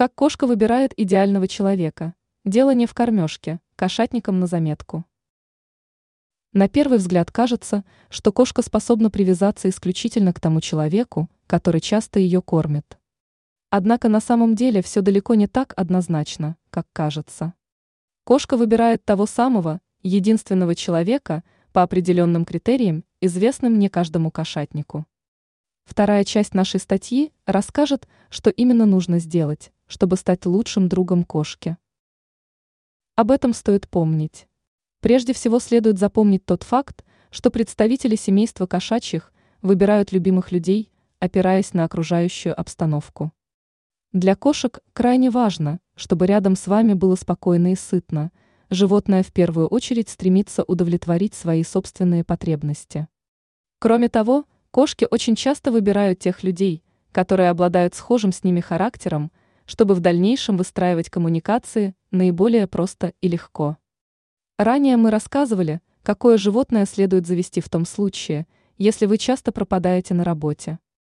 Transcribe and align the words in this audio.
Как 0.00 0.14
кошка 0.14 0.46
выбирает 0.46 0.98
идеального 0.98 1.46
человека? 1.46 2.14
Дело 2.46 2.72
не 2.72 2.86
в 2.86 2.94
кормежке, 2.94 3.60
кошатникам 3.76 4.40
на 4.40 4.46
заметку. 4.46 5.04
На 6.54 6.70
первый 6.70 6.96
взгляд 6.96 7.30
кажется, 7.30 7.84
что 8.08 8.32
кошка 8.32 8.62
способна 8.62 9.10
привязаться 9.10 9.68
исключительно 9.68 10.32
к 10.32 10.40
тому 10.40 10.62
человеку, 10.62 11.28
который 11.46 11.82
часто 11.82 12.18
ее 12.18 12.40
кормит. 12.40 12.98
Однако 13.68 14.08
на 14.08 14.20
самом 14.20 14.54
деле 14.54 14.80
все 14.80 15.02
далеко 15.02 15.34
не 15.34 15.46
так 15.46 15.74
однозначно, 15.76 16.56
как 16.70 16.86
кажется. 16.94 17.52
Кошка 18.24 18.56
выбирает 18.56 19.04
того 19.04 19.26
самого, 19.26 19.82
единственного 20.02 20.74
человека 20.74 21.44
по 21.74 21.82
определенным 21.82 22.46
критериям, 22.46 23.04
известным 23.20 23.78
не 23.78 23.90
каждому 23.90 24.30
кошатнику. 24.30 25.04
Вторая 25.84 26.24
часть 26.24 26.54
нашей 26.54 26.80
статьи 26.80 27.34
расскажет, 27.44 28.08
что 28.30 28.48
именно 28.48 28.86
нужно 28.86 29.18
сделать, 29.18 29.72
чтобы 29.90 30.16
стать 30.16 30.46
лучшим 30.46 30.88
другом 30.88 31.24
кошки. 31.24 31.76
Об 33.16 33.32
этом 33.32 33.52
стоит 33.52 33.88
помнить. 33.88 34.46
Прежде 35.00 35.32
всего 35.32 35.58
следует 35.58 35.98
запомнить 35.98 36.46
тот 36.46 36.62
факт, 36.62 37.04
что 37.30 37.50
представители 37.50 38.14
семейства 38.14 38.66
кошачьих 38.66 39.32
выбирают 39.62 40.12
любимых 40.12 40.52
людей, 40.52 40.92
опираясь 41.18 41.74
на 41.74 41.84
окружающую 41.84 42.58
обстановку. 42.58 43.32
Для 44.12 44.36
кошек 44.36 44.78
крайне 44.92 45.28
важно, 45.28 45.80
чтобы 45.96 46.26
рядом 46.26 46.54
с 46.54 46.68
вами 46.68 46.94
было 46.94 47.16
спокойно 47.16 47.72
и 47.72 47.74
сытно. 47.74 48.30
Животное 48.70 49.24
в 49.24 49.32
первую 49.32 49.66
очередь 49.66 50.08
стремится 50.08 50.62
удовлетворить 50.62 51.34
свои 51.34 51.64
собственные 51.64 52.22
потребности. 52.22 53.08
Кроме 53.80 54.08
того, 54.08 54.44
кошки 54.70 55.08
очень 55.10 55.34
часто 55.34 55.72
выбирают 55.72 56.20
тех 56.20 56.44
людей, 56.44 56.84
которые 57.10 57.50
обладают 57.50 57.96
схожим 57.96 58.30
с 58.30 58.44
ними 58.44 58.60
характером, 58.60 59.32
чтобы 59.70 59.94
в 59.94 60.00
дальнейшем 60.00 60.56
выстраивать 60.56 61.10
коммуникации 61.10 61.94
наиболее 62.10 62.66
просто 62.66 63.14
и 63.20 63.28
легко. 63.28 63.76
Ранее 64.58 64.96
мы 64.96 65.12
рассказывали, 65.12 65.80
какое 66.02 66.38
животное 66.38 66.86
следует 66.86 67.24
завести 67.24 67.60
в 67.60 67.68
том 67.68 67.84
случае, 67.86 68.48
если 68.78 69.06
вы 69.06 69.16
часто 69.16 69.52
пропадаете 69.52 70.12
на 70.12 70.24
работе. 70.24 70.80